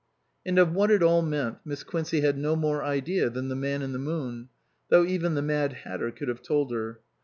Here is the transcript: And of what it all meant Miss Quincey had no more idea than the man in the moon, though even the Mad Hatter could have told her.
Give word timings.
And 0.43 0.57
of 0.57 0.71
what 0.73 0.89
it 0.89 1.03
all 1.03 1.21
meant 1.21 1.59
Miss 1.63 1.83
Quincey 1.83 2.21
had 2.21 2.35
no 2.35 2.55
more 2.55 2.81
idea 2.83 3.29
than 3.29 3.49
the 3.49 3.55
man 3.55 3.83
in 3.83 3.91
the 3.91 3.99
moon, 3.99 4.49
though 4.89 5.05
even 5.05 5.35
the 5.35 5.43
Mad 5.43 5.73
Hatter 5.73 6.09
could 6.09 6.27
have 6.27 6.41
told 6.41 6.71
her. 6.71 7.01